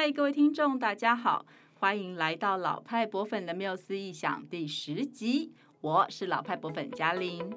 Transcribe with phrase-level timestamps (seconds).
[0.00, 1.44] 嗨，各位听众，大家好，
[1.74, 7.52] 欢迎来到老派博粉的缪斯异想第十集，我是老派博粉嘉玲。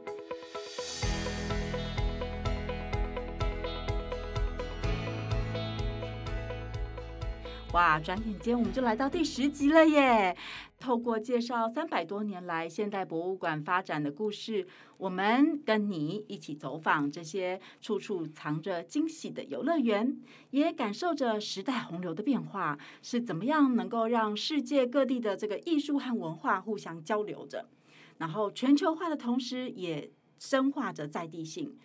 [7.73, 10.36] 哇，转眼间我们就来到第十集了耶！
[10.77, 14.68] 透过介绍三百多年来现代博物馆发展的故事，
[14.98, 20.18] 我们跟你一起走访这些处处藏着惊喜的游乐园，
[20.49, 27.70] 也感受着时代洪流的变化是怎么样能够让世界各地的这个艺术和文化互相交流着，
[28.17, 31.77] 然后全球化的同时也深化着在地性。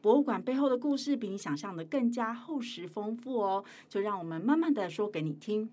[0.00, 5.70] 博物馆背后的故事比你想象的更加厚实丰富哦，就让我们慢慢的说给你听。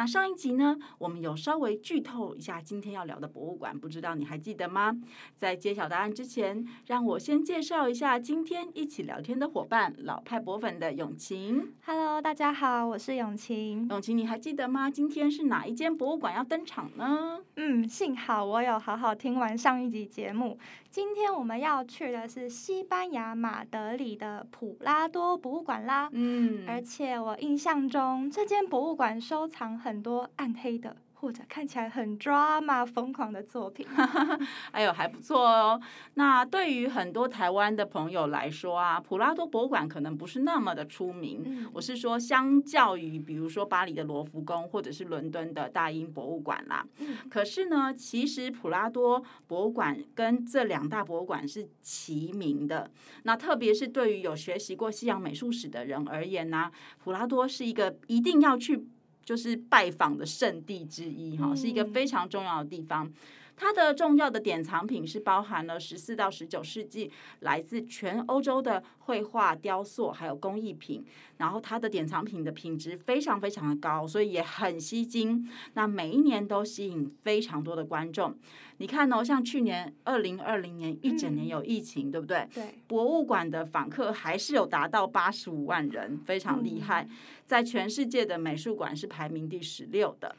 [0.00, 4.98] 那上一集呢，我们有稍微剧透一下今天要聊的博物馆，不知道你还记得吗？
[5.36, 11.74] 在揭晓答案之前，让我先介绍一下今天一起聊天的伙伴，老派博粉的永晴。
[11.84, 13.86] Hello，大家好，我是永晴。
[13.90, 14.90] 永晴，你还记得吗？
[14.90, 17.38] 今天是哪一间博物馆要登场呢？
[17.56, 20.58] 嗯，幸好我有好好听完上一集节目。
[20.90, 26.08] 今天我们要去的是西班牙马德里的普拉多博物馆啦。
[26.10, 33.86] 嗯，而且我印象中这间博物馆收藏很多暗黑的，或者看起来很 drama 疯狂的作品，
[34.72, 35.80] 哎呦，还不错哦。
[36.14, 41.42] 那对于很多台湾的朋友来说啊，普拉多博物馆可能不是那么的出名。
[41.44, 46.86] 嗯、我是说，相较于比如说巴黎的罗浮宫，或者是伦敦的大英博物馆啦。
[46.98, 52.90] 嗯、可是呢，其实普拉多博物馆跟这两大博物馆是齐名的。
[53.24, 58.86] 那特别是对于有学习过西洋美术史的人而言呢、啊，普拉多是一个一定要去。
[59.24, 63.12] 就是拜访的圣地之一，哈，是一个非常重要的地方。
[63.60, 71.04] 它的重要的典藏品是包含了十四到十九世纪来自全欧洲的绘画、雕塑，还有工艺品。
[71.36, 75.46] 然后它的典藏品的品质非常非常的高，所以也很吸睛。
[75.74, 78.34] 那每一年都吸引非常多的观众。
[78.78, 82.48] 你看哦，像去年二零二零年一整年有疫情，嗯、对不对？
[82.54, 82.64] 对。
[82.86, 87.06] 博物馆的访客还是有达到八十五万人，非常厉害。
[87.44, 90.34] 在全世界的美术馆是排名第十六的。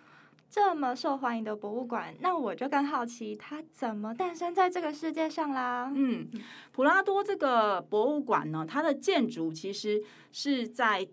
[0.52, 5.90] 这么受欢迎的博物馆，那我就更好奇它怎么诞生在这个世界上啦。
[5.96, 6.28] 嗯，
[6.74, 10.04] 普拉多这个博物馆呢，它的建筑其实
[10.34, 11.08] 是在，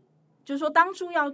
[0.45, 1.33] 就是说当初要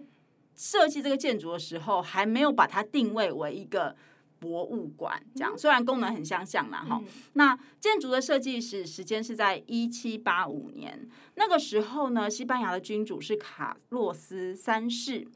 [0.55, 3.97] 设计这个建筑的时候，还没有把它定位为一个
[4.39, 7.01] 博物馆，这样虽然功能很相像啦哈。
[7.03, 15.27] 嗯、那建筑的设计是时间是在一七八五年，那个时候呢，西班牙的君主是卡洛斯三世。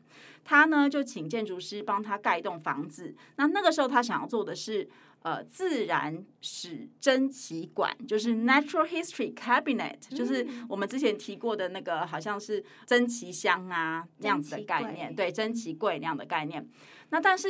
[0.49, 3.15] 他呢就请建筑师帮他盖一栋房子。
[3.37, 4.89] 那那个时候他想要做的是
[5.21, 16.67] 呃自然史珍奇馆，就是 Natural History Cabinet，就是我们之前提过的那个好像是珍奇箱啊那样子的概念，对，珍奇柜那样的概念。
[17.11, 17.49] 那但是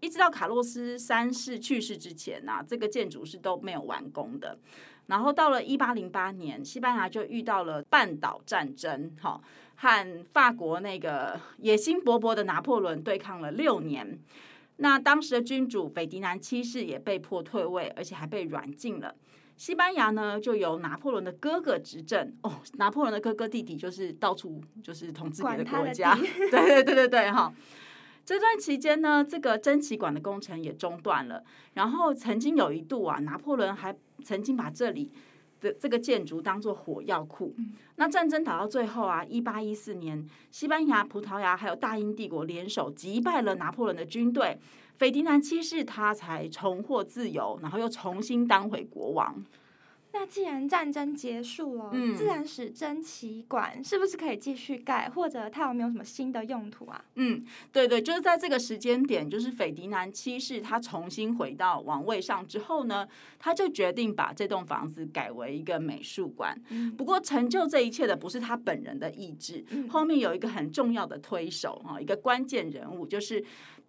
[0.00, 4.58] 一直到卡洛斯三世去世之前呐、啊，这个建筑是都没有完工的。
[5.06, 9.40] 然后到了一八零八年，西班牙就遇到了半岛战争，哈。
[9.82, 14.18] 和法国那个野心勃勃的拿破仑对抗了六年，
[14.76, 19.14] 那当时的君主斐迪南七世也被迫退位，而且还被软禁了。
[19.56, 22.30] 西班牙呢，就由拿破仑的哥哥执政。
[22.42, 26.14] 哦，拿破仑的哥哥弟弟就是到处就是统治别的国家。
[26.50, 27.50] 对对对对对，哈。
[28.30, 31.42] 这段期间呢，这个珍奇馆的工程也中断了。
[31.74, 33.92] 然后曾经有一度啊，拿破仑还
[34.22, 35.10] 曾经把这里。
[35.60, 37.54] 的这个建筑当做火药库，
[37.96, 44.58] 那战争打到最后啊，一八一四年，西班牙、葡萄牙还有大英帝国联手击败了拿破仑的军队，
[44.96, 49.44] 斐迪南七世他才重获自由，然后又重新当回国王。
[50.12, 55.08] 那既然战争结束了，嗯、自然史珍奇馆是不是可以继续盖？
[55.08, 57.04] 或者它有没有什么新的用途啊？
[57.14, 63.06] 嗯，对对，就是在这个时间点，就是斐迪南七世他重新回到王位上之后呢，
[63.38, 66.60] 他就决定把这栋房子改为一个美术馆。
[66.70, 73.44] 嗯、不过成就这一切的不是他本人的意志，嗯、后面有一个很重要的推手哈，一个关键人物就是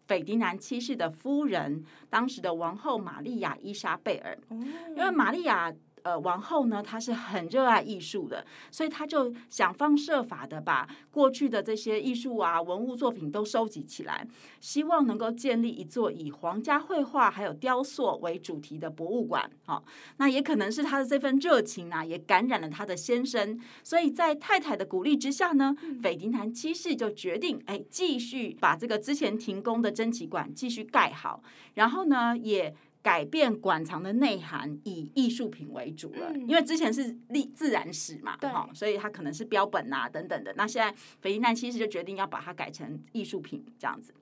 [0.07, 5.74] 斐迪南七世的夫人，当时的王后玛丽亚伊莎贝尔，嗯、因为玛丽亚。
[6.03, 14.27] 呃，王后呢，她是很热爱艺术的，所以她就想方设法的把过去的这些艺术啊、文物作品都收集起来，
[14.59, 19.50] 希望能够建立一座以皇家绘画还有雕塑为主题的博物馆。
[19.65, 19.83] 好、哦，
[20.18, 31.44] 那也可能是她的这份热情啊，也感染了她的先生，所以在太太的鼓励之下呢，斐迪南七世就决定，哎，继续把这个之前停工的珍奇馆继续盖好，
[31.75, 32.75] 然后呢，也。
[33.01, 36.31] 改变馆藏的内涵，以艺术品为主了。
[36.33, 40.53] 嗯、因为之前是历自然史嘛，哈对，所以它可能是标本啊等等的。
[40.56, 44.13] 那现在斐迪南七世就决定要把它改成艺术品这样子，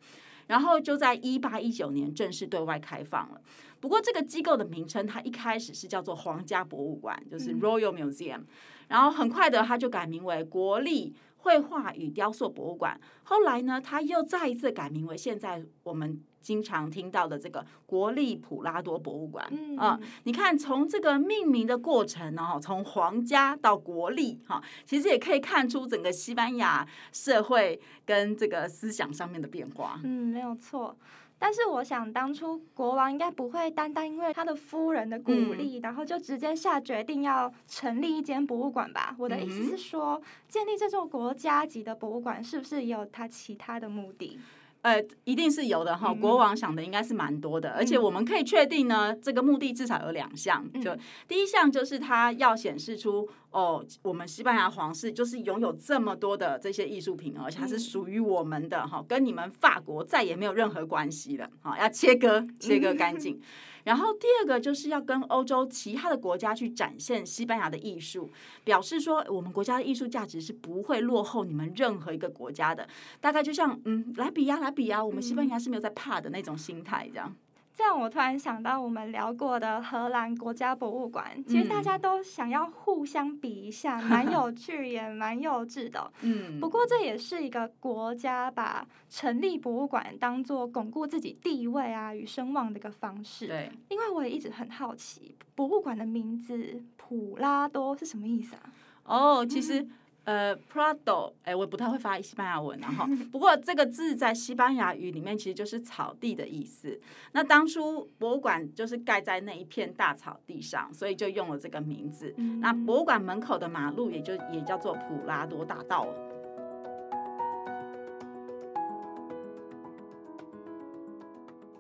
[0.47, 3.41] 然后就在一八一九年正式对外开放了。
[3.81, 8.47] 不过这个机构的名称，它一开始是叫做皇家博物馆，就是 Royal Museum，、嗯、
[8.87, 12.99] 然后很快的它就改名为国立绘画与雕塑博物馆。
[13.23, 19.47] 后来呢，它又再一次改名为现在我们经常听到的这个国立普拉多博物馆。
[19.51, 29.99] 嗯，呃、你看从这个命名的过程呢，哈，从皇家到国立，哈，其实也可以看出整个西班牙社会跟这个思想上面的变化。
[30.03, 30.95] 嗯，没有错。
[31.41, 39.15] 但是我想，当初国王应该不会单单因为他的夫人的鼓励，嗯、然后就直接下决定要成立一间博物馆吧？
[39.17, 44.37] 我的意思是说，嗯、建立这种国家级的博物馆，是不是也有他其他的目的？
[44.81, 46.13] 呃，一定是有的哈。
[46.13, 50.65] 国王想的应该是蛮多的，嗯、而且我们可以确定呢，这个目的至少有两项。
[50.81, 50.95] 就
[51.27, 61.49] 第一项就是他要显示出哦，我们西班牙皇室就是拥有这么多的这些艺术品，而且它是属于我们的哈，跟你们法国再也没有任何关系了。
[61.61, 63.41] 哈，要切割切割干净。
[63.89, 68.29] 然后第二个就是要跟欧洲其他的国家去展现西班牙的艺术，
[68.63, 72.87] 表示说我们国家的艺术价值是不会落后你们任何一个国家的。
[73.19, 77.35] 大概就像嗯，来比呀，来比呀，我们西班牙是没有在怕的那种心态，这样。
[77.79, 86.11] 这样我突然想到，我们聊过的荷兰国家博物馆，其实大家都想要互相比一下，蛮、嗯、有趣也蛮幼稚的。
[86.19, 93.47] 嗯，不过这也是一个国家把成立博物馆当做巩固自己地位啊与声望的一个方式。
[93.47, 98.73] 对，因为我也一直很好奇，博物馆的名字普拉多是什么意思啊？
[99.05, 99.87] 哦，其实。
[100.25, 106.99] 呃，Prado，哎，我不太会发西班牙文，然后 不过这个字在西班牙语里面其实就是草地的意思。
[107.31, 112.33] 那当初博物馆就是盖在那一片大草地上，所以就用了这个名字。
[112.59, 116.07] 那博物馆门口的马路也就也叫做普拉多大道。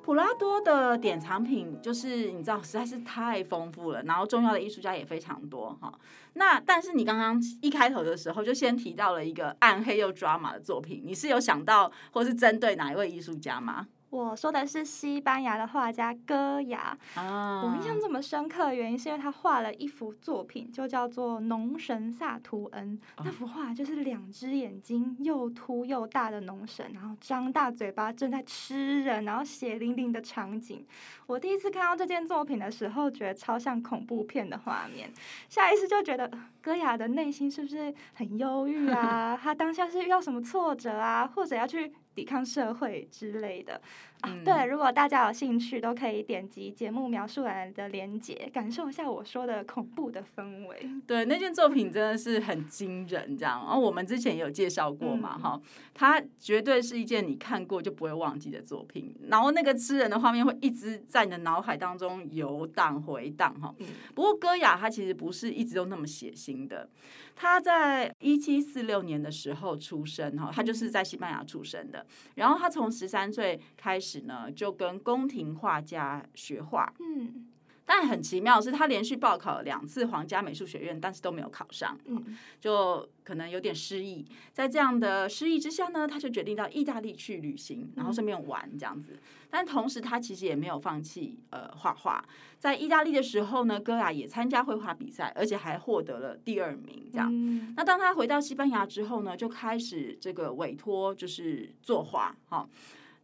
[0.01, 5.93] 普拉多的典藏品就是你知道实在是太丰富了，然后重要的艺术家也非常多哈。
[6.33, 13.87] 那但是你刚刚一开头的时候就先提到了一个暗黑又抓马的作品，你是有想到或是针对哪一位艺术家吗？
[14.09, 16.97] 我说的是西班牙的画家戈雅。
[17.15, 22.99] 啊，我印象这么深刻的原因是因为他画了一幅作品，就叫做《农神萨图恩》。
[23.23, 30.85] 那幅画就是两只眼睛又凸又大的农神，然后张大嘴巴正在吃人，然后血淋淋的场景。
[31.27, 35.11] 我第一次看到这件作品的时候，觉得超像恐怖片的画面，
[35.47, 39.39] 下意识就觉得戈雅的内心是不是很忧郁啊？
[39.39, 43.81] 他当下是遇到什么挫折啊，或者要去抵抗社会之类的。
[44.21, 50.89] 啊，对，如果大家有兴趣，都可以点击节目描述栏的连接，感受一下我说的恐怖的氛围。
[51.07, 53.63] 对，那件作品真的是很惊人，这样。
[53.65, 55.61] 然后我们之前也有介绍过嘛，哈、嗯，
[55.93, 59.15] 它绝对是一件你看过就不会忘记的作品。
[59.29, 63.73] 然后那个吃人的画面会一直在你的脑海当中游荡回荡，哈。
[64.13, 66.89] 不过戈雅他其实不是一直都那么血腥的。
[67.35, 72.05] 他在一七四六年的时候出生，哈，他就是在西班牙出生的。
[72.35, 76.93] 然后他从十三岁开始呢，就跟宫廷画家学画。
[76.99, 77.47] 嗯，
[77.85, 81.97] 但很奇妙的是，他连续报考了两次皇家美术学院，但是都没有考上。
[82.05, 84.25] 嗯，就可能有点失意。
[84.51, 89.19] 在这样的失意之下呢，他就决定到意大利去旅行，然后顺便玩这样子。
[89.51, 92.23] 但同时，他其实也没有放弃呃画画。
[92.59, 97.09] 在意大利的时候呢，戈雅也参加绘画比赛，而且还获得了第二名。
[97.11, 102.35] 这样，嗯、那当他回到西班牙之后呢，就开始这个委托，就是作画。
[102.47, 102.69] 哈，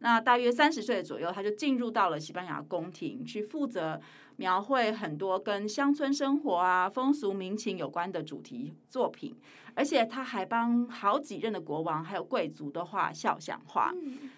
[0.00, 4.00] 那大约三十岁左右，他就进入到了西班牙宫廷，去负责
[4.36, 9.34] 描绘很多跟乡村生活啊、风俗民情有关的主题作品。
[9.74, 13.92] 而且他还帮好几任的国王还有贵族都画肖像画，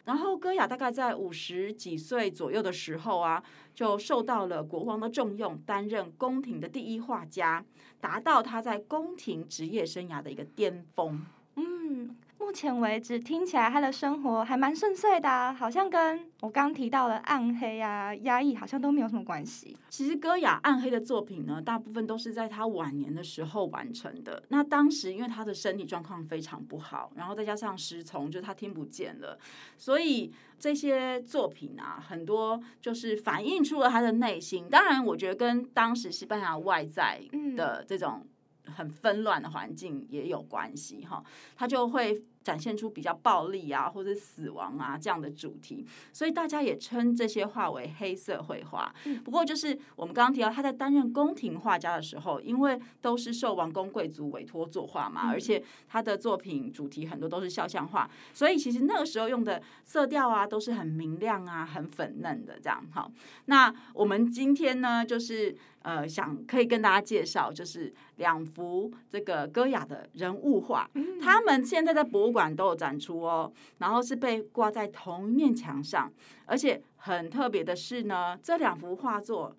[0.05, 3.41] 然后戈雅大概在五十几岁左右的时候啊，
[3.73, 7.65] 就受到了国王的重用，担任宫廷的第一画家，
[8.01, 11.25] 达到他在宫廷职业生涯的一个巅峰。
[11.55, 12.17] 嗯。
[12.41, 19.77] 目前为止，听起来他的生活还蛮顺遂的啊，好像跟我刚提到的暗黑啊、压抑好像都没有什么关系。
[19.89, 24.43] 其实戈雅暗黑的作品呢，大部分都是在他晚年的时候完成的。
[24.49, 29.39] 那当时因为他的身体状况非常不好，然后再加上失聪，就他听不见了，
[29.77, 34.69] 所以这些作品啊，很多就是反映出了他的内心。
[34.71, 37.21] 当然，我觉得跟当时西班牙外在
[37.57, 38.25] 的这种
[38.71, 41.25] 很纷乱的环境也有关系哈，
[41.57, 42.23] 他就会。
[42.43, 48.95] 展现出比较暴力啊，或者死亡啊这样的主题，所以大家也称这些画为黑色绘画。
[49.25, 62.83] 不过，就是我们刚刚提到他在担任宫廷画家的时候，因为都是受王公贵族委托作画嘛，而且他的作品主题很多都是肖像画，所以其实那个时候用的色调啊都是很明亮啊、很粉嫩的这样。
[62.93, 63.11] 好，
[63.47, 65.57] 那我们今天呢，就是。
[65.81, 70.91] 呃，想可以跟大家介绍，就是两幅这个戈雅的人物画，
[71.23, 73.51] 他们现在在博物馆都有展出哦。
[73.79, 76.13] 然后是被挂在同一面墙上，
[76.45, 79.57] 而且很特别的是呢，这两幅画作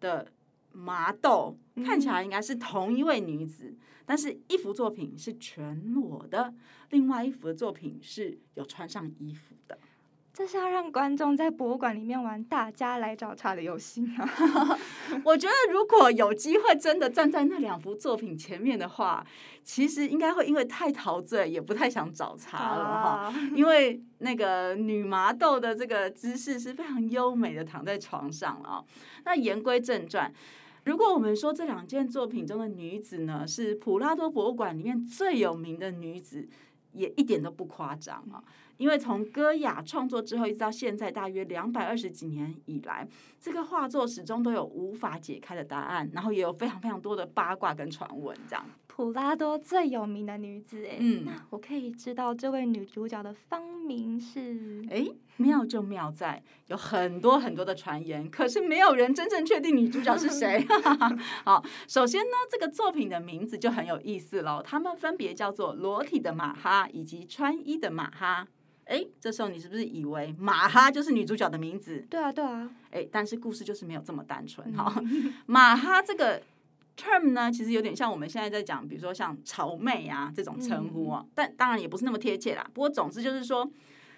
[0.00, 0.30] 的
[0.72, 3.74] 麻豆看起来应该是同一位女子，
[4.04, 6.54] 但是一幅作品是全裸的，
[6.90, 9.78] 另外一幅的作品是有穿上衣服的。
[10.32, 14.28] 这是要让观众在博物馆里面玩大家来找茬的游戏吗？
[15.24, 19.26] 我觉得如果有机会真的站在那两幅作品前面的话，
[19.64, 23.34] 其实应该会因为太陶醉，也不太想找茬了哈。
[23.54, 28.84] 因为那个女麻豆的这个姿势是非常优美的，躺在床上了。
[29.24, 30.32] 那言归正传，
[30.84, 36.48] 如果我们说这两件作品中的女子呢，是普拉多博物馆里面最有名的女子，
[36.92, 38.42] 也一点都不夸张啊。
[38.76, 43.06] 因为从歌雅创作之后一直到现在，大约两百二十几年以来，
[43.38, 48.34] 这个画作始终都有无法解开的答案，然后也有非常非常多的八卦跟传闻。
[48.48, 48.64] 这样，
[49.00, 54.84] 普拉多最有名的女子，哎，嗯，那我可以知道这位女主角的芳名是？
[54.90, 55.06] 哎，
[55.38, 60.66] 妙就妙在有很多很多的传言，可是没有人真正确定女主角是谁。
[61.46, 68.46] 好，首先呢，这个作品的名字就很有意思喽，他们分别叫做裸体的马哈以及穿衣的马哈。
[68.84, 72.04] 哎，这时候你是不是以为马哈就是女主角的名字？
[72.10, 72.68] 对啊，对啊。
[72.90, 75.00] 哎，但是故事就是没有这么单纯哈。
[75.46, 76.42] 马哈这个
[77.00, 82.68] term 呢，其实有点像我们现在在讲，比如说像潮妹啊这种称呼啊，但当然也不是那么贴切啦。
[82.74, 83.70] 不过总之就是说，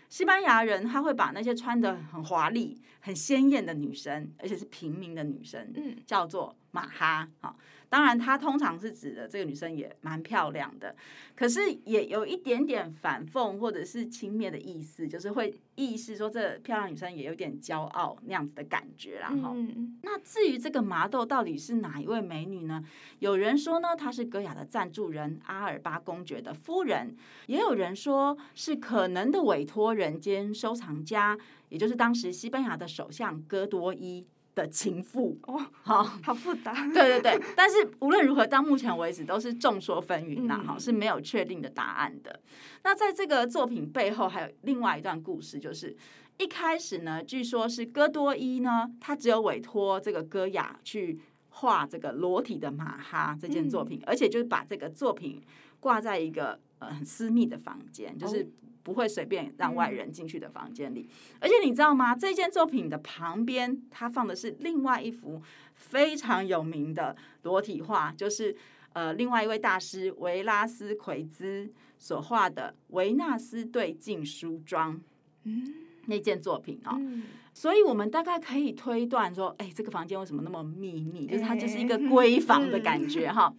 [0.08, 7.28] 西班牙人他会把那些穿的很华丽、很鲜艳的女生，而且是平民的女生，嗯，叫做马哈。
[7.40, 7.56] 好。
[7.92, 10.96] 当然，它通常是指的这个女生也蛮漂亮的，
[11.36, 19.28] 可是也有一点点反讽或者是轻蔑的意思，就是会意思说这漂亮女生也有点骄傲那样子的感觉啦。
[19.28, 22.82] 然后、嗯，那至于这个麻豆到底是哪一位美女呢？
[23.18, 27.14] 有人说呢，她是戈雅的赞助人阿尔巴公爵的夫人，
[27.46, 31.36] 也有人说是可能的委托人兼收藏家，
[31.68, 34.24] 也就是当时西班牙的首相戈多伊。
[34.54, 36.72] 的情妇哦，好，好复杂。
[36.92, 42.40] 对对对，但是无论如何，到目前为止都是众说纷纭呐，哈、嗯，是没有确定的答案的。
[42.84, 45.96] 那在这个作品背后，还有另外一段故事，就是
[46.38, 51.18] 一开始呢，据说是戈多伊呢，他只有委托这个戈雅去
[51.48, 55.40] 画这个裸体的马哈这件作品，嗯、而且就是把这个作品
[55.80, 58.50] 挂在一个呃很私密的房间，就是。
[58.82, 61.08] 不会随便让外人进去的房间里，
[61.40, 62.14] 而且你知道吗？
[62.14, 65.40] 这件作品的旁边，它放的是另外一幅
[65.74, 68.56] 非常有名的裸体画，就是
[68.92, 74.96] 呃，另外一位大师维拉斯奎兹所画的《维纳斯对镜梳妆》
[75.44, 75.74] 嗯
[76.06, 77.22] 那件作品啊、哦。
[77.54, 81.26] 所以我们大概可以推断说，哎，这个房间为什么那么秘密？
[81.26, 83.54] 就是它就是一个闺房的 感觉哈。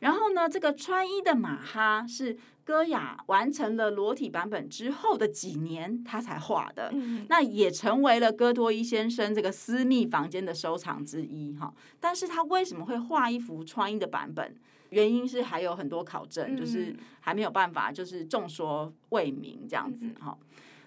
[0.00, 6.92] 然后呢，这个穿衣的马哈是戈雅完成了裸体版本之后的几年，他才画的。
[7.28, 11.72] 那也成为了戈多伊先生这个私密房间的收藏之一哈。
[11.98, 14.54] 但是他为什么会画一幅穿衣的版本？
[14.90, 20.36] 原因是还有很多考证，就是还没有办法，就是众说未明这样子哈。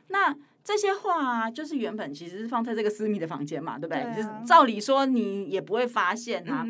[0.08, 4.16] 那这些画啊，就是原本其实是放在这个私密的房间嘛，对不对？
[4.16, 6.66] 就是照理说你也不会发现啊。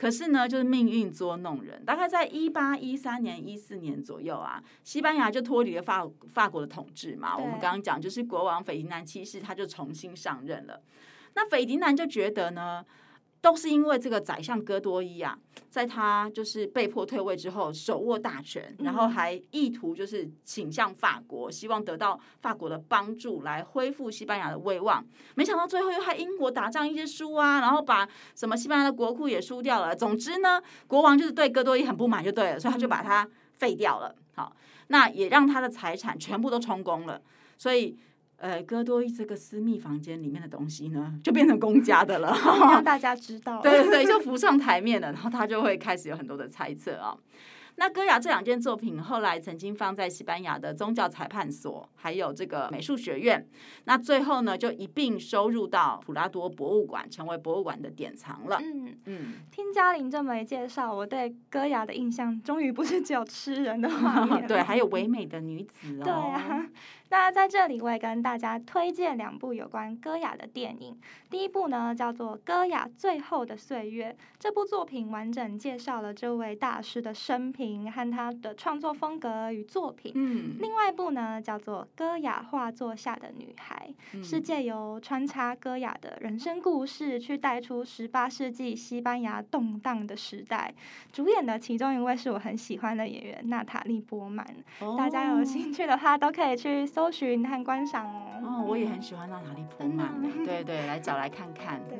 [0.00, 1.84] 可是呢，就是命运捉弄人。
[1.84, 7.36] 大概在一八一三年、一四年左右啊，西班牙就脱离了法法国的统治嘛。
[7.36, 10.80] 我们刚刚讲，就是国王斐迪南七世他就重新上任了。
[11.34, 12.82] 那斐迪南就觉得呢。
[13.40, 25.02] 都是因为这个宰相戈多伊啊，在他就是被迫退位之后，手握大权，然后还意图就是倾向法国，希望得到法国的帮助来恢复西班牙的威望。
[25.36, 29.96] 没想到最后又害英国打仗一些输啊，然后把什么西班牙的国库也输掉了。
[29.96, 34.14] 总之呢，国王就是对戈多伊很不满，就对了，所以他就把他废掉了。
[34.34, 34.54] 好，
[34.88, 37.20] 那也让他的财产全部都充公了，
[37.56, 37.96] 所以。
[38.40, 42.34] 呃，戈多伊这个私密房间里面的东西呢，就变成公家的了，
[42.72, 43.60] 让 大家知道。
[43.60, 47.18] 对对对，就 浮上台面了，然后他就会开始有很多的猜测啊、哦。
[47.76, 53.46] 那戈雅这两件作品后来曾经放在西班牙的宗教裁判所，还有这个美术学院。
[53.84, 58.58] 那最后呢，就一并收入到普拉多博物馆，成为博物馆的典藏了。
[58.60, 66.04] 嗯嗯，嗯听嘉玲这么一介绍，我对戈雅的印象终于不是只有吃人的画面，对，还有唯美的女子哦。
[66.04, 66.66] 对啊。
[67.10, 70.96] 那在这里，我也跟大家推荐两部有关歌雅的电影。
[71.28, 74.16] 第一部呢，叫做《歌雅最后的岁月》。
[74.38, 80.12] 这部作品完整介绍了这位大师的生平和他的创作风格与作品。
[80.14, 80.56] 嗯。
[80.60, 83.92] 另外一部呢，叫做《歌雅画作下的女孩》，
[84.24, 90.72] 是借由穿插歌雅的人生故事，去带出十八世纪西班牙动荡的时代。
[91.12, 94.46] 主演的其中一位是我很喜欢的演员娜塔莉波曼。
[94.78, 94.94] 哦。
[94.96, 96.99] 大家有兴趣的话，都可以去搜。
[97.00, 98.20] 搜寻和观赏哦。
[98.44, 100.12] 哦，我也很喜欢娜塔莉波曼。
[100.22, 101.80] 嗯、对对，来找来看 看。
[101.90, 101.96] 嗯。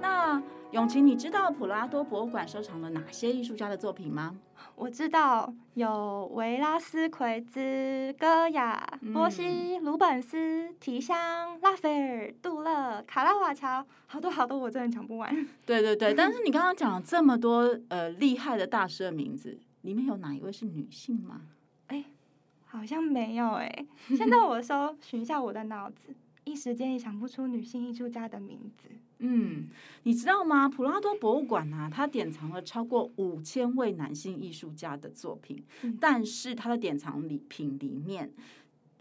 [0.00, 4.34] 那永晴，你知道普拉多博物馆收藏了哪些艺术家的作品吗？
[4.80, 8.82] 我知道有维拉斯奎兹、戈雅、
[9.12, 15.46] 波西、鲁本斯、提香、拉斐尔、杜勒、卡拉瓦乔，好多好多，我真的讲不完。
[15.66, 21.42] 对对对，但是你刚刚讲了这么多呃厉害的大师的名字，里面有哪一位是女性吗？
[21.88, 22.02] 哎，
[22.64, 23.86] 好像没有哎。
[24.16, 26.08] 现在我搜寻一下我的脑子，
[26.44, 28.88] 一时间也想不出女性艺术家的名字。
[29.18, 29.68] 嗯，
[30.04, 30.68] 你知道吗？
[30.68, 38.32] 普拉多博物馆啊，它典藏了超过五千位男性艺术家的作品，嗯、但是它的典藏礼品里面，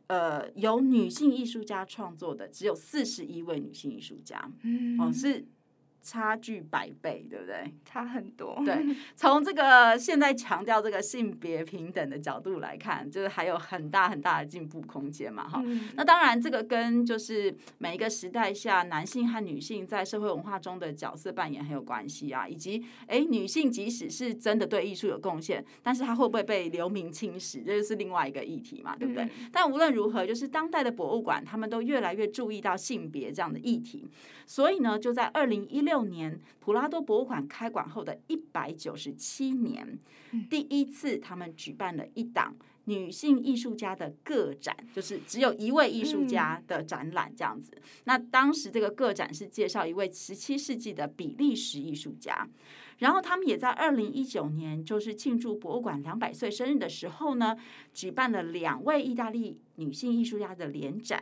[0.08, 5.46] 呃，由女性艺术家创作的只有四十一位女性艺术家，嗯、哦是。
[6.02, 7.74] 差距百倍，对不对？
[7.86, 8.62] 差很多。
[8.66, 15.62] 对， 从这个现在强调这个性别平等的角度来看，就是还有很大很大的进步空间嘛，哈。
[15.66, 29.24] 嗯、那当然，这个跟就是每一个时代下男性和女性在社会文化中的角色扮演很有关系啊，以及哎，女性即使是真的对艺术有贡献，但是她会不会被流民侵蚀，这就是另外一个议题嘛，对不对？
[29.24, 34.08] 嗯、但无论如何，就是当代的博物馆，他们都越来越注意到性别这样的议题，
[34.50, 36.00] 所以呢，就在二零一六。
[36.06, 40.00] 年，普拉多博物馆开馆后的一百九十七年，
[40.50, 47.74] 第一次他们举办了一档女性艺术家的个展，就是只有一位艺术家的展览这样子。
[48.06, 52.48] 那当时这个个展是介绍一位十七世纪的比利时艺术家，
[52.98, 57.56] 然后他们也在二零一九年，就是庆祝博物馆两百岁生日的时候呢，
[57.94, 61.22] 举办了两位意大利女性艺术家的联展。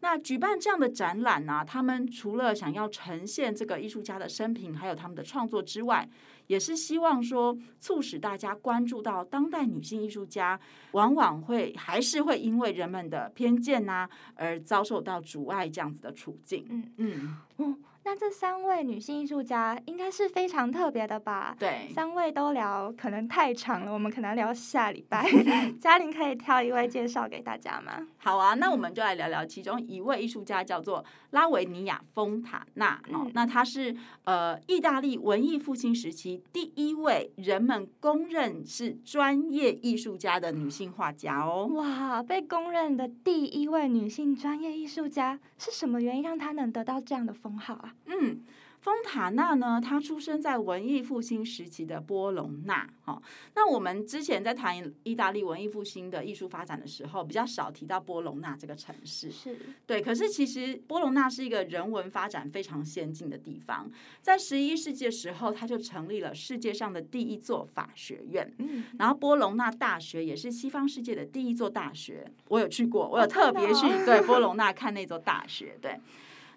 [0.00, 6.08] 那举办这样的展览呢、啊，他们除了想要呈现这个艺术家的生平，还有他们的创作之外，
[6.46, 10.58] 也是希望说促使大家关注到当代女性艺术家
[10.92, 16.66] 往往会还是会因为人们的偏见呐、啊，而遭受到阻碍这样子的处境。
[16.70, 17.36] 嗯嗯。
[17.58, 21.54] 嗯那这三位女性艺术家应该是非常特别的吧？
[21.56, 25.24] 对，三位都聊可能太长了，我们可能聊下礼拜。
[25.80, 28.04] 嘉玲可以挑一位介绍给大家吗？
[28.18, 32.96] 好啊，那我们就来聊聊其中一位艺术家，叫做拉维尼亚·丰塔纳。
[33.12, 33.94] 哦，嗯、那她是
[34.24, 41.70] 呃意大利文艺复兴时期第一位人们公认是专业艺术家的女性画家哦。
[41.74, 47.94] 哇，被公认的第一位女性专业艺术家，是什么原因让她能得到这样的封号啊？
[48.06, 48.42] 嗯，
[48.80, 52.88] 丰塔纳呢，他出生在文艺复兴时期的波隆纳。
[53.04, 53.20] 哦，
[53.54, 59.30] 那我们之前在谈意大利文艺复兴的艺术发展的时候，比较少提到波隆纳这个城市。
[59.30, 63.90] 是对，可是其实波隆纳是一个人文发展非常先进的地方。
[64.20, 68.52] 在十一世纪的时候，他就成立了世界上的第一座法学院。
[68.58, 72.30] 嗯，然后波隆纳大学也是西方世界的第一座大学。
[72.48, 75.76] 我有去过，我有特别去对波隆纳看那座大学。
[75.82, 76.00] 对。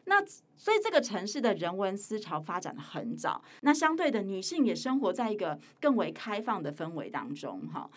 [0.05, 0.21] 那
[0.63, 7.89] 所以这个城市的人文思潮发展的很早，那相对的女性也生活在一个更为开放的氛围当中，哈。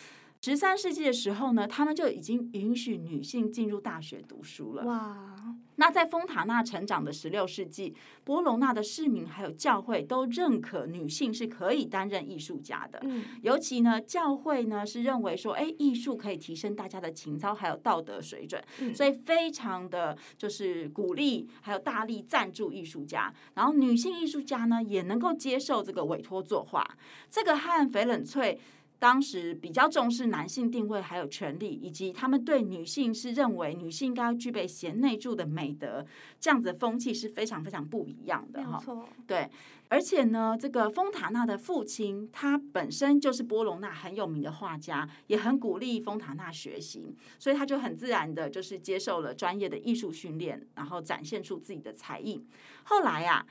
[0.47, 4.85] 十三世纪的时候呢，他们就已经允许女性进入大学读书了。
[4.85, 5.57] 哇！
[5.75, 13.01] 那在丰塔纳成长的十六世纪，波隆纳的市民还有教会都认可女性是可以担任艺术家的。
[13.03, 23.35] 嗯，尤其呢，教会呢是认为说，哎，艺术可以提升大家的情操还有道德水准，嗯，所以非常的就是鼓励还有大力赞助艺术家。
[23.55, 26.89] 然后女性艺术家呢也能够接受这个委托作画。
[27.29, 28.61] 这个和翡冷翠。
[28.99, 36.05] 当时比较重视男性定位还有权利，以及他们对女性是认为女性应该具备贤内助的美德，
[36.41, 38.83] 这样子的风气是非常非常不一样的哈。
[39.27, 39.51] 对，
[39.89, 52.43] 而且呢，这个丰塔纳的父亲他本身就是波隆纳很有名的画家，也很鼓励丰塔纳学习，所以他就很自然的就是接受了专业的艺术训练，然后展现出自己的才艺。
[52.85, 53.47] 后来呀、啊。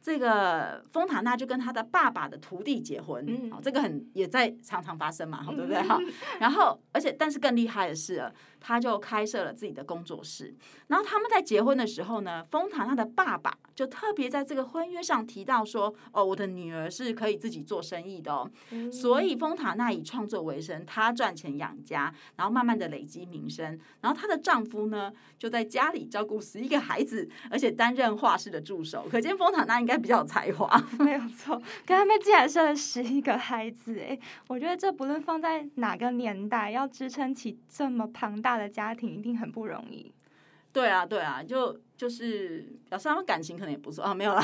[0.00, 5.82] 这个丰塔纳就跟他的爸爸的徒弟结婚，嗯，这个很也在常常发生嘛，对不对？
[5.82, 5.98] 哈，
[6.38, 10.54] 然后而且但是更厉害的是，他就开设了自己的工作室。
[10.88, 18.50] 然后他们在结婚的时候呢，丰塔纳的爸爸就特别在这个婚约上提到说：“哦，我的女儿是可以自己做生意的哦。”
[18.90, 23.78] 所以丰塔纳以创作为生，她赚钱养家，然后慢慢的累积名声。
[24.00, 29.06] 然后她的丈夫呢，就在家里照顾十一个孩子，而且担任画室的助手。
[29.10, 29.96] 可见丰塔纳应该。
[29.96, 31.58] 应该比较有才华， 没有错。
[31.84, 40.12] 可他们竟然生了十一个孩子，哎，我觉得这不论放在哪个年代，要支撑起这么庞大的家庭，一定很不容易。
[40.72, 44.42] 对啊，对啊，就就是表示他们感情可能也不错啊，没有啦。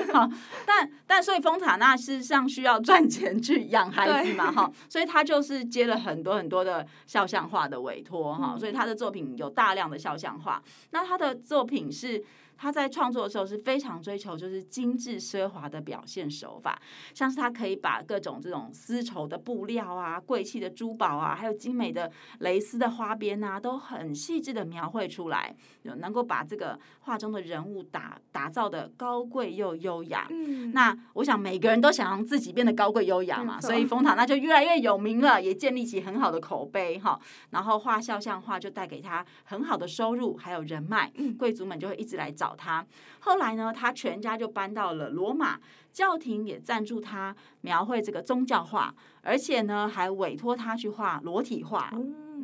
[0.64, 10.62] 但但所以丰塔纳事实上需要赚钱去养孩子嘛，哈，所以他就是接了很多很多的肖像画的委托，哈，所以他的作品有大量的肖像画。
[10.92, 12.24] 那他的作品是。
[12.58, 16.80] 他在创作的时候是非常追求就是精致奢华的表现手法，
[17.12, 30.26] 像是他可以把各种这种丝绸的布料啊、贵气的珠宝啊，还有精美的蕾丝的花边啊，都很细致的描绘出来，有能够把这个画中的人物打打造的高贵又优雅。
[30.30, 37.20] 嗯，那我想每个人都想让自己变得高贵优雅嘛，所以丰塔纳就越来越有名了，也建立起很好的口碑哈。
[37.50, 42.46] 然后画肖像画就带给他很好的收入，还有人脉，贵族们就会一直来找。
[42.46, 42.86] 找他，
[43.18, 45.58] 后来呢，他全家就搬到了罗马，
[45.92, 51.90] 教廷也赞助他描绘这个宗教画，而且呢，还委托他去画裸体画。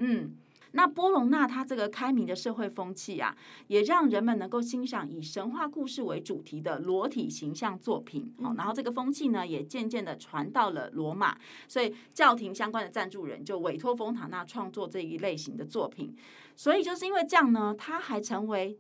[0.01, 0.35] 嗯，
[0.73, 3.37] 那波隆纳他这个开明的社会风气啊，
[3.69, 8.35] 也让人们能够欣赏以神话故事为主题的裸体形象作品。
[8.43, 11.37] 好，然后这个风气呢，也渐渐的传到了罗马，
[11.69, 16.17] 所以教廷相关的赞助人就委托丰塔纳创作这一类型的作品。
[16.57, 18.79] 所以就是因为这样呢，他还成为。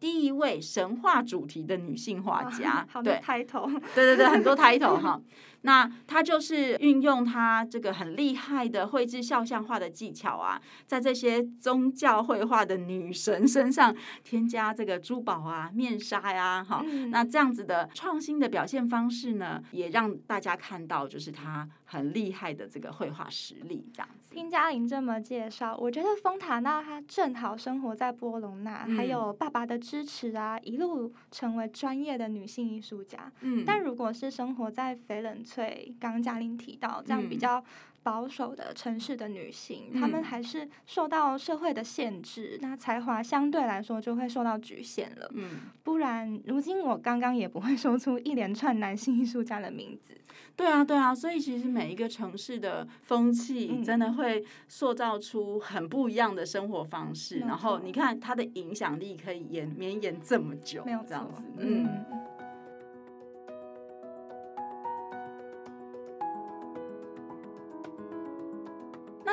[0.00, 5.18] 第一位神话主题的女性画家，对，title，对对对，很多 title 哈。
[5.64, 16.84] 那他就是运用他这个很厉害的绘制肖像画的技巧啊，在这些宗教绘画的女神身上添加这个珠宝啊、面纱呀，哈。
[17.10, 23.88] 那这样子的创新的表现方式呢，也让大家看到就是他很厉害的这个绘画实力。
[23.92, 33.32] 这样子，听嘉玲这么介绍，我觉得丰塔纳她正好生活在波隆纳，还有爸爸的支持啊，一路成为专业的女性艺术家。
[33.40, 37.62] 嗯，但如果是生活在翡冷翠，刚刚嘉玲提到这样比较
[38.02, 45.30] 保守的城市的女性，她、嗯、们还是受到社会的限制，那才华相对来说就会受到局限了。
[45.32, 50.14] 嗯，不然如今我刚刚也不会说出一连串男性艺术家的名字。
[50.56, 57.40] 对啊，对啊，所以其实每一个城市的风气真的会塑造出很不一样的生活方式。
[57.40, 61.88] 嗯、然后你看它的影响力可以延绵延这么久，没有这样子，嗯。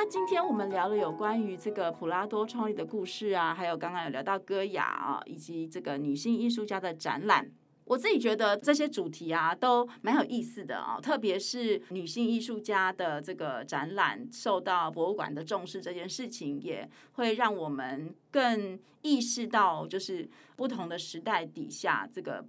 [0.04, 7.48] 那今天我们聊了有关于这个普拉多创立的故事啊，还有刚刚有聊到歌雅啊，以及这个女性艺术家的展览。
[7.84, 22.44] 我自己觉得这些主题啊都蛮有意思的啊，特别是女性艺术家的这个展览受到博物馆的重视这件事情，也会让我们更意识到，就是不同的时代底下这个。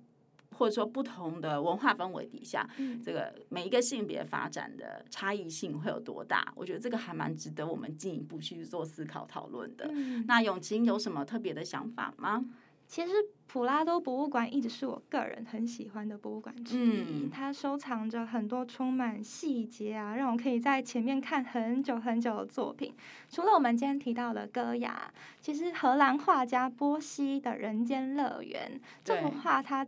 [0.63, 6.54] 或者说不同的文化氛围底下，嗯、这个每一个性别发展的差异性会有多大？
[6.56, 9.89] 我觉得这个还蛮值得我们进一步去做思考讨论的。
[9.91, 12.45] 嗯、那永晴有什么特别的想法吗？
[12.88, 13.12] 其实
[13.47, 22.93] 普拉多博物馆一直是我个人很喜欢的博物馆之一，嗯、它收藏着很多充满细节啊，让我可以在前面看很久很久的作品。
[23.30, 29.86] 除了我们今天提到的歌雅，其实荷兰画家波西的《人间乐园》这幅画，它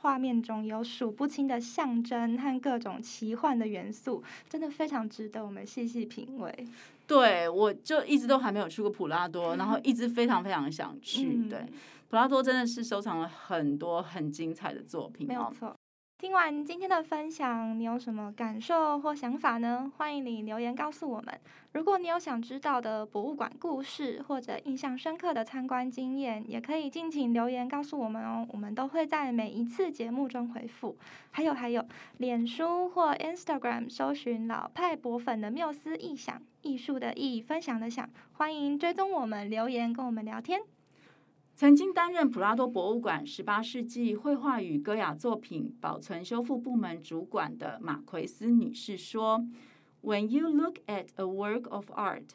[0.00, 6.66] 画面中有数不清的象征和各种奇幻的元素，真的非常值得我们细细品味。
[7.06, 11.26] 对，我就一直都还没有去过普拉多， 然后一直非常非常想去。
[11.26, 11.66] 嗯、对，
[12.08, 15.26] 普拉多真的是收藏了很多很精彩的作品。
[15.26, 15.76] 没有错。
[16.20, 19.90] 听完今天的分享，你有什么感受或想法呢？
[19.96, 21.40] 欢迎你留言告诉我们。
[21.72, 30.94] 如果你有想知道的博物馆故事或者印象深刻的参观经验，也可以尽情留言告诉我们哦，我们都会在每一次节目中回复。
[31.30, 31.82] 还有还有，
[32.18, 40.60] 脸书或 Instagram 搜寻老派博粉的缪斯臆想，艺术的艺，分享的想，欢迎追踪我们，留言跟我们聊天。
[41.60, 49.44] 曾经担任普拉多博物馆十八世纪绘画与歌雅作品保存修复部门主管的马奎斯女士说
[50.00, 52.30] ：“When you look at a work of art,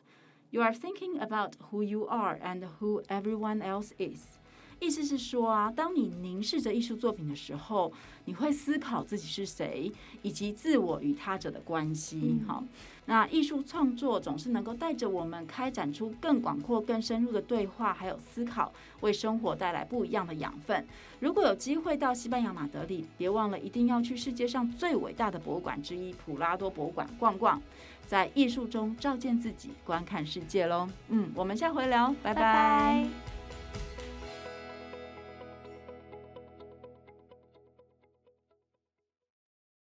[0.51, 4.34] you are thinking about who you are and who everyone else is。”
[4.79, 7.91] 意思是说啊，当你凝视着艺术作品的时候，
[8.25, 12.41] 你会思考自己是谁，以及自我与他者的关系。
[12.45, 12.63] 好，
[13.05, 20.85] 那艺术创作总是能够带着我们开展出更广阔、更深入的对话，还有思考，为生活带来不一样的养分。
[21.19, 27.61] 如果有机会到西班牙马德里，别忘了一定要去世界上最伟大的博物馆之一——普拉多博物馆逛逛，
[28.05, 30.87] 在艺术中照见自己，观看世界喽。
[31.09, 32.35] 嗯，我们下回聊，拜拜。
[32.35, 33.34] 拜拜。